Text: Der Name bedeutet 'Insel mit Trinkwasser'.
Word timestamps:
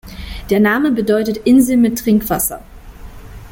Der 0.49 0.59
Name 0.59 0.91
bedeutet 0.91 1.45
'Insel 1.45 1.77
mit 1.77 1.99
Trinkwasser'. 1.99 2.63